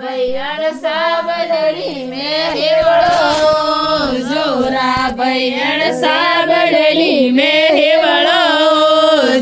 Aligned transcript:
ભૈયણ 0.00 0.62
સાબરડી 0.76 2.04
મેં 2.06 2.54
હેવળો 2.54 3.26
જોરા 4.28 5.08
ભૈયણ 5.14 5.82
સાબરડી 5.96 7.32
મેં 7.32 7.76
હેવળો 7.76 8.38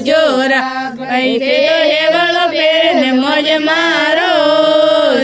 જોરા 0.09 0.81
ભાઈ 0.97 1.37
તે 1.41 1.55
તો 1.61 1.77
હેવળો 1.85 2.43
પહેરને 2.51 3.11
મોજ 3.21 3.53
મારો 3.63 4.33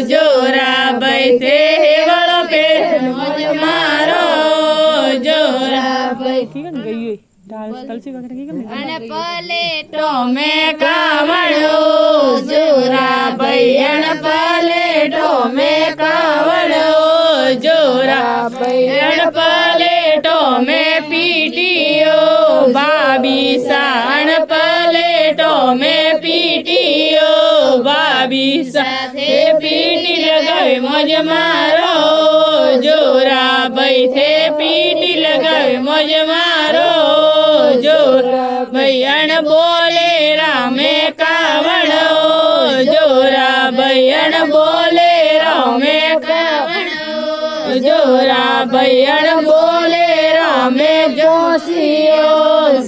જોરા 0.07 0.87
ભાઈ 1.01 1.35
તે 1.41 1.59
હેવળો 1.83 2.39
પહેરને 2.49 3.11
મોજ 3.13 3.45
મારો 3.59 4.25
જોરા 5.21 6.01
ભાઈ 6.17 7.19
અને 8.75 8.97
પલેટો 9.03 10.09
મેં 10.31 10.79
કાવડો 10.79 11.77
જોરા 12.49 13.23
ભૈયણ 13.37 14.09
પલેટો 14.19 14.43
સાથે 28.66 29.30
પીટી 29.62 30.20
લગાવી 30.24 30.80
મોજ 30.82 31.12
મારો 31.24 31.94
જોરા 32.84 33.70
ભાઈ 33.72 34.08
થે 34.10 34.28
પીટી 34.58 35.16
લગાવી 35.18 35.80
મોજ 35.80 36.12
મારો 36.30 36.90
જોરા 37.78 38.66
ભૈયણ 38.74 39.34
બોલે 39.44 40.10
રામે 40.40 40.94
કાવડો 41.22 42.04
જોરા 42.92 43.72
ભૈયણ 43.72 44.38
બોલે 44.52 45.12
રામે 45.44 45.98
કાવડો 46.28 47.80
જોરા 47.80 48.66
ભૈયણ 48.68 49.46
બોલે 49.46 50.08
રામે 50.38 50.94
જોશીઓ 51.18 52.34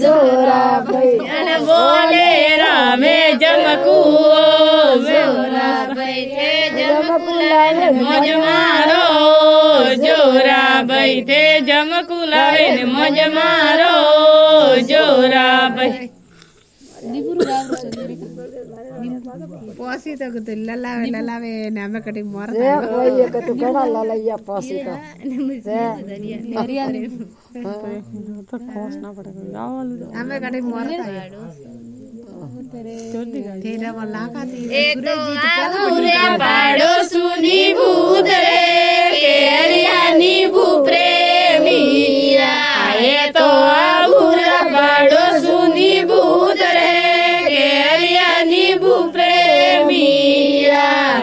જોરા 0.02 0.74
ભૈયણ 0.88 1.66
બોલે 1.66 2.28
રામે 2.58 3.16
જમકુઓ 3.36 4.32
જોરા 4.32 4.40
ભાઈ 4.40 4.40
થે 4.42 4.55
જમકુલાવે 7.16 7.88
મોજ 7.98 8.28
મારો 8.38 9.04
જોરા 9.98 10.78
ભાઈ 10.84 11.22
તે 11.24 11.42
જમકુલાવે 11.64 12.66
ને 12.76 12.84
મોજ 12.88 13.18
મારો 13.32 13.94
જોરા 14.84 15.62
ભાઈ 15.72 16.10
પોસી 19.78 20.16
તો 20.16 20.26
કીધું 20.28 20.60
લલાવે 20.68 21.06
લલાવે 21.14 21.52
ને 21.70 21.80
અમે 21.82 22.00
કટી 22.02 22.26
तेरा 32.77 33.91
तो 36.79 36.89
सुनी 37.09 37.61
भूदरे 37.75 38.59
के 39.21 39.33
हरियानी 39.51 40.35
भू 40.55 40.65
प्रेमी 40.85 41.81
तो 43.37 43.47
पूरा 44.13 44.61
सुनी 45.47 45.89
भूदरे 46.11 46.93
के 47.49 47.65
भू 48.85 48.95
प्रेमी 49.17 50.05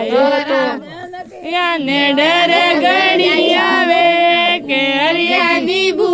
तो 0.10 1.78
ने 1.86 2.02
डर 2.18 2.52
गणिया 2.86 3.68
वे 3.92 4.60
के 4.68 4.82
हरियानी 4.98 5.92
भू 6.02 6.10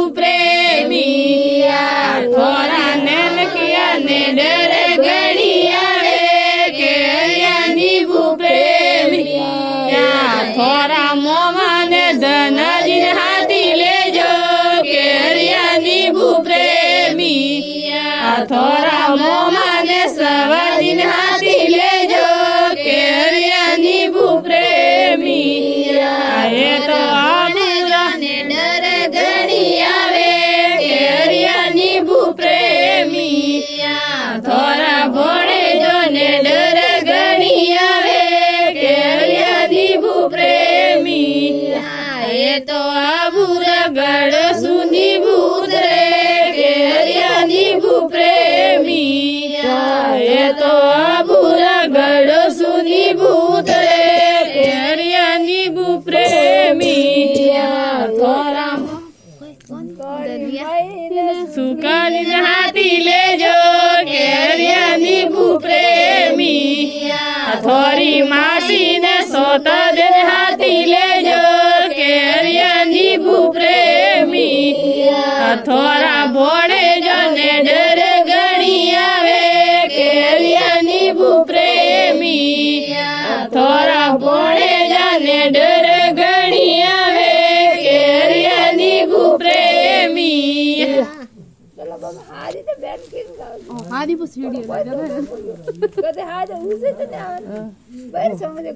પ્રેમી 82.29 82.95
થોરા 83.51 84.19
ભોળે 84.19 84.89
જાને 84.91 85.49
ડર 85.49 86.15
ગણી 86.15 86.83
આવે 86.89 87.31
કે 87.79 88.21
હરિયાની 88.21 89.07
ભૂ 89.07 89.39
પ્રેમી 89.39 91.07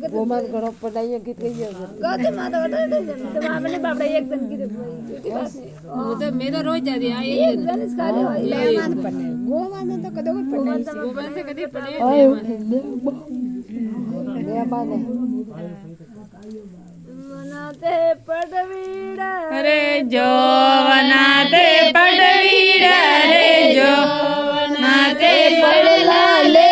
ગોમાન 0.08 0.44
ઘણો 0.44 0.74
પડાઈએ 0.74 1.20
ગીત 1.20 1.38
ગઈ 1.38 1.54
ગોવાને 9.44 9.98
તો 9.98 10.10
કદો 10.10 10.32
મહેમાને 10.32 10.78
રે 10.78 10.84
જોવના 10.86 11.30
તે 11.36 11.42
अरे 19.53 19.79
जो 20.13 20.25
वनाते 20.87 21.65
पडवीर 21.95 22.83
अरे 22.89 23.47
जो 23.73 23.93
वनाते 24.49 25.33
पडलाले 25.63 26.62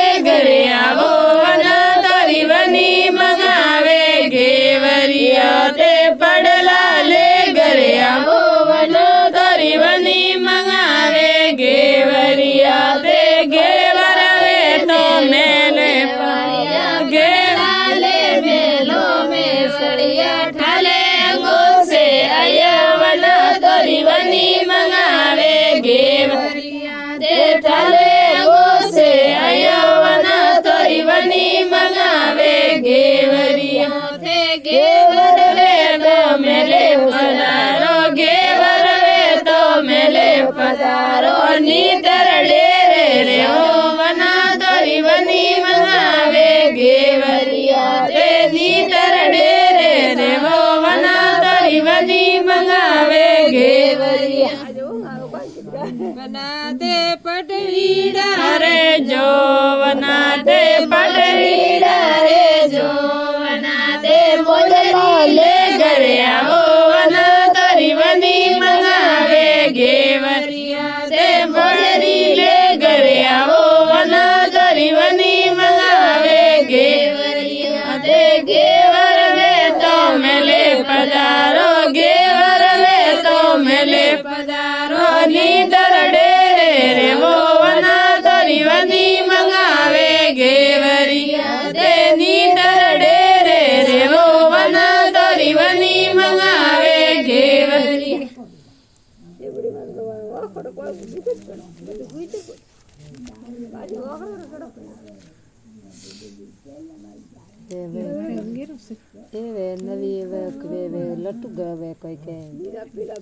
લટુ 111.18 111.48
ગવે 111.50 111.90
કોઈ 111.94 112.18
કે 112.18 112.36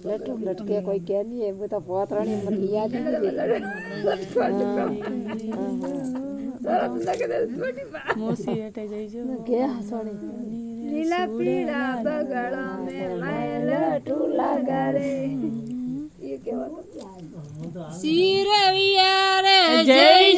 લટુ 0.08 0.32
લટકે 0.38 0.76
કોઈ 0.82 1.00
કે 1.00 1.18
નહીં 1.24 1.44
એ 1.44 1.52
બધા 1.54 1.80
પોતરાણી 1.80 2.40
મને 2.44 2.66
યાદ 2.68 2.92
મોસી 8.16 8.60
હટે 8.60 8.82
જઈજો 8.88 9.20
કે 9.46 9.58
હસણી 9.68 10.18
લીલા 10.84 11.26
પીળા 11.28 11.92
બગડા 11.98 12.74
મે 12.80 12.98
લટુ 13.60 14.18
લગારે 14.30 15.10
સિરવિયા 17.94 19.36
રે 19.40 19.58
જય 19.84 20.37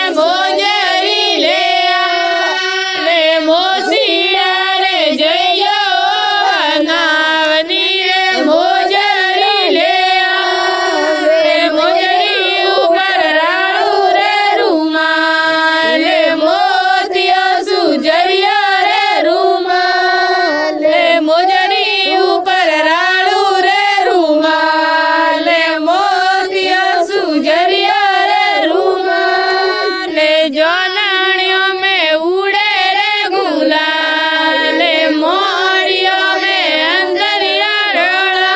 जनणियों 30.51 31.67
में 31.81 32.13
उड़े 32.13 32.71
रे 32.95 33.13
गुलाल 33.29 34.79
मोरियों 35.15 36.25
में 36.41 36.65
अंजरिया 36.85 37.75
रोड़ा 37.95 38.55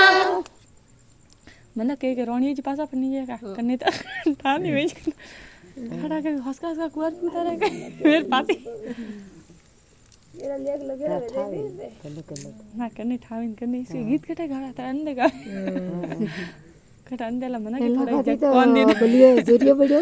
मतलब 1.78 1.98
के 1.98 2.14
के 2.16 2.24
रोणी 2.26 2.54
जी 2.54 2.62
पासा 2.62 2.86
पन्नी 2.86 3.16
ये 3.16 3.26
का 3.26 3.38
करने 3.46 3.78
तो 3.78 3.92
ठान 4.34 4.62
नहीं 4.62 4.74
भेज 4.74 4.94
खड़ा 4.94 6.20
के 6.22 6.30
हंसका 6.30 6.68
हंसका 6.68 6.88
कुआर 6.90 7.12
में 7.14 7.30
उतारे 7.30 7.56
के 7.58 7.70
मेरे 8.04 8.24
पाती 8.28 8.56
मेरा 10.36 10.56
लेग 10.58 10.82
लगे 10.84 11.08
रे 11.08 11.18
दे 11.24 11.62
दे 11.80 11.88
ना 12.78 12.88
करनी 12.90 13.18
ठाविन 13.24 13.54
करनी 13.56 13.80
इसी 13.80 14.04
गीत 14.06 14.26
कटे 14.26 14.48
घड़ा 14.48 14.72
था 14.80 14.90
अंधे 14.90 15.14
का 15.20 15.28
कट 17.08 17.22
अंधे 17.24 17.48
ला 17.48 17.60
मना 17.60 17.78
के 17.80 17.90
थोड़ा 17.96 18.22
जग 18.22 18.40
कौन 18.44 18.74
दे 18.74 18.86
बलिए 19.00 19.36
ज़रिया 19.44 19.74
बड़ियो 19.74 20.02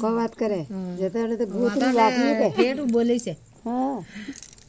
કો 0.00 0.06
વાત 0.14 0.32
કરે 0.34 0.60
જે 0.98 1.06
તો 1.08 1.18
એને 1.18 1.36
તો 1.36 1.46
ગોતરી 1.48 1.92
વાગી 1.94 2.32
કે 2.34 2.48
ફેરું 2.56 2.86
બોલે 2.88 3.16
છે 3.18 3.34
હા 3.64 3.98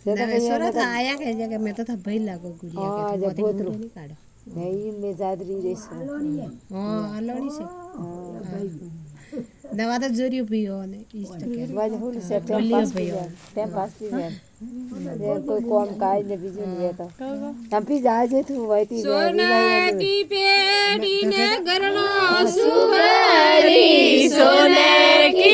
જે 0.04 0.12
તો 0.12 0.24
હવે 0.24 0.40
સરસ 0.42 0.78
આયા 0.80 1.20
કે 1.20 1.34
જગે 1.36 1.58
મેં 1.60 1.74
તો 1.76 1.84
થા 1.84 2.00
ભઈ 2.00 2.22
લાગો 2.22 2.48
ગુડિયા 2.56 2.98
હા 2.98 3.12
કે 3.12 3.18
જે 3.18 3.28
પોતે 3.28 3.42
ગોતરું 3.44 3.76
નહીં 3.76 3.92
કાઢો 3.92 4.18
ભાઈ 4.48 4.92
મે 4.94 5.10
જાદરી 5.16 5.60
રેસ 5.62 5.84
હા 6.72 7.04
અલોડી 7.18 7.54
છે 7.58 7.66
દવા 9.74 10.00
તો 10.00 10.08
જોરિયો 10.12 10.46
પીયો 10.46 10.86
ને 10.86 11.00
ઈજ 11.14 11.30
તો 11.34 11.46
કે 11.48 11.74
વાજ 11.74 11.92
હુલ 11.96 12.16
સે 12.22 12.40
ટેમ 12.40 12.72
પાસ 12.72 12.90
થઈ 12.92 13.10
જાય 13.10 13.30
ટેમ 13.46 13.70
પાસ 13.72 13.92
થઈ 13.94 14.10
જાય 14.12 14.30
જે 14.30 14.45
कोई 14.59 15.61
कोम 15.61 15.89
काय 16.01 16.23
ने 16.23 16.37
तू 18.43 18.67
वैती 18.67 19.03
की 19.93 20.23
पेड़ी 20.25 21.19
ने 21.27 21.49
गरलो 21.67 22.07
सुवरी 22.49 24.29
सोने 24.29 25.29
की 25.31 25.46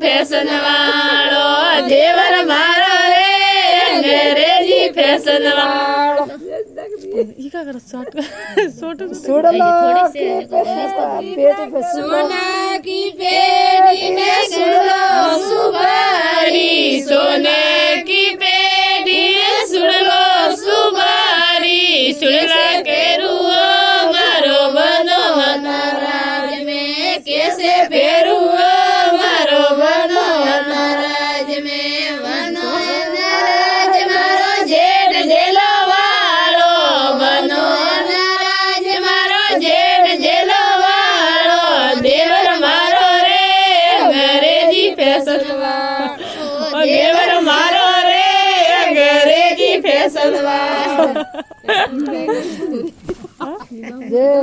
फ़ैशन 0.00 0.48
वालो 0.64 1.46
देवर 1.88 2.34
मारो 2.46 2.96
रे 3.10 3.32
अंग्रेज़ी 3.82 4.88
फ़ैशन 4.96 5.46
वालो 5.58 6.26
ये 7.16 7.48
क्या 7.48 7.62
कर 7.64 7.78
शॉट 7.80 8.20
शॉट 8.80 8.98
छोड़ 9.14 9.46
लो 9.46 9.70
पेट 10.14 11.60
पे 11.72 11.82
सोना 11.92 12.76
की 12.86 13.00
पेटी 13.20 14.10
ने 14.14 14.30
सुन 14.48 14.72
लो 14.88 15.38
सुबारी 15.46 17.02
सोने 17.08 17.62
की 18.08 18.24
पेटी 18.42 19.20
में 19.36 19.66
सुन 19.66 19.90
लो 20.06 20.56
सुबारी 20.56 22.12
सुन 22.20 22.77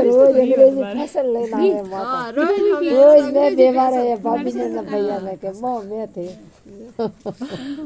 रोज 0.04 0.36
अंग्रेज़ी 0.36 0.82
फ़सल 1.00 1.26
लेना 1.34 1.58
है 1.58 1.82
माता। 1.90 2.18
रोज 2.38 3.24
मैं 3.36 3.50
बीमार 3.56 3.94
है 3.94 4.16
भाभी 4.24 4.52
ने 4.54 4.66
ना 4.70 4.82
भैया 4.92 5.16
मैं 5.20 5.38
के 5.38 5.50
मो 5.62 5.72
मैं 5.90 6.08
थे। 6.16 6.28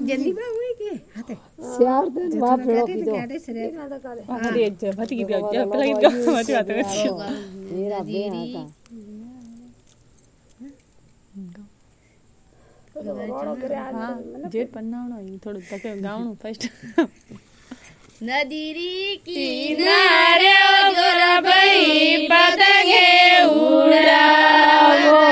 जल्दी 0.09 0.31
में 0.33 0.47
हुई 0.47 0.71
के? 0.79 0.91
हाथे 1.15 1.35
चार 1.35 2.03
दिन 2.09 2.27
माँ 2.39 2.55
पेड़ो 2.57 2.85
की 2.85 3.01
दो 3.01 3.11
रे 3.11 3.37
भती 4.29 4.59
एक 4.61 4.73
जा 4.81 4.91
भती 4.91 5.13
की 5.15 5.23
जा 5.23 5.37
पहला 5.41 5.85
की 5.85 5.93
भती 5.93 6.53
बात 6.53 6.67
कर 6.67 6.75
मेरा 7.73 7.99
बेहा 8.09 8.43
का 8.53 8.63
जेट 14.49 14.67
पन्ना 14.71 14.99
थोड़ो 15.45 15.59
तक 15.61 15.83
गावणो 16.03 16.31
फ़र्स्ट 16.41 16.63
नदीरी 18.21 19.15
किनारे 19.25 20.55
गोरा 20.95 21.39
भाई 21.41 22.27
पतंगे 22.31 23.05
उड़ाओ। 23.47 25.28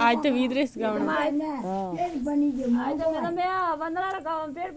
आज 0.00 0.16
तो 0.24 0.30
विद्रेस 0.32 0.72
गावणो 0.78 1.10
आज 1.10 1.34
तर 3.00 3.30
मी। 3.30 3.46
वंदनाला 3.80 4.18
गाव 4.24 4.40
पेड 4.56 4.70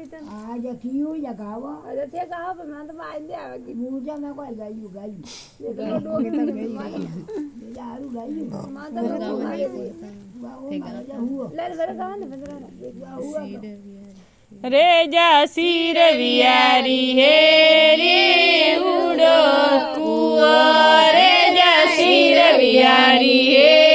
इथे 0.00 0.16
आज 0.16 0.64
कियो 0.82 1.14
या 1.22 1.32
गाव। 1.40 1.62
ते 2.12 2.24
गाव 2.32 2.52
की 3.66 3.72
मुजा 3.74 4.16
ना 4.20 4.30
कोई 4.38 4.54
गायू 4.58 4.88
गायू 4.94 5.20
यारू 7.78 8.08
गायू 8.14 8.42
लय 11.56 11.68
बरं 11.78 11.94
गाव 11.98 12.12
नाही 12.14 12.30
वंदनाला 12.30 12.68
रे 14.72 14.88
जा 15.12 15.28
सिर 15.46 15.96
वियारी 16.16 17.00
हे 17.18 17.34
रे 17.96 18.20
उडो 18.90 19.36
कुआ 19.96 20.54
रे 21.78 21.86
जा 21.86 21.94
सिर 21.96 22.56
वियारी 22.56 23.38
हे 23.46 23.68
रे 23.76 23.87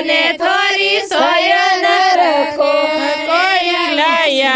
सोने 0.00 0.32
थोड़ी 0.40 1.00
सोया 1.06 1.64
नर 1.76 2.20
को 2.56 2.68
कोई 3.28 3.72
लाया 3.96 4.54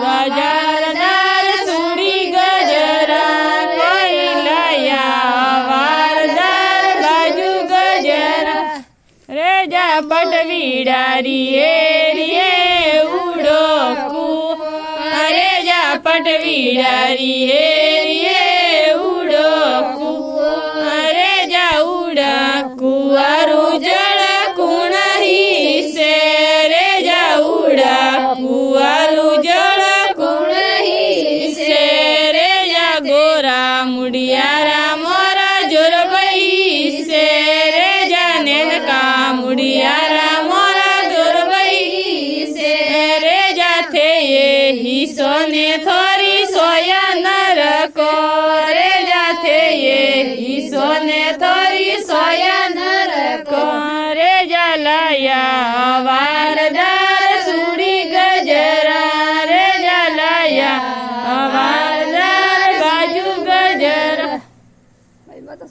बाजारदार 0.00 1.48
सुड़ी 1.66 2.24
गजरा। 2.32 3.26
कोई 3.72 4.22
लाया 4.44 5.02
वारदार 5.68 6.86
बाजू 7.02 7.52
गजरा। 7.72 8.56
रे 9.28 9.66
जा 9.66 9.88
पटवीडारी 10.08 11.44
रे 12.16 13.00
उड़ो 13.00 13.68
कु 14.08 14.26
अरे 15.20 15.50
ने 51.00 51.22
थारी 51.40 51.96
सोयन 52.02 52.78
रखो 53.10 53.64
रे 54.18 54.34
जलया 54.46 55.42
वारदार 56.06 57.30
सुड़ी 57.44 57.96
गजरा 58.12 59.02
रे 59.50 59.66
जलया 59.84 60.74
वारदार 61.54 62.68
बाजू 62.80 63.26
गजरा 63.42 64.30
मत 65.48 65.62
तो 65.62 65.66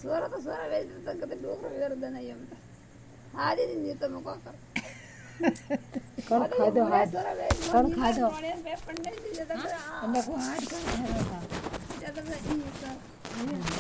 तक 1.08 1.20
डोकर 1.42 1.96
दिन 1.96 3.86
ये 3.86 3.94
तो 3.96 4.08
मको 4.10 4.34
कर 4.44 4.56
खा 6.50 6.70
दो 6.70 6.84
हाथ 6.86 7.12
खा 7.96 8.10
दो 8.12 8.28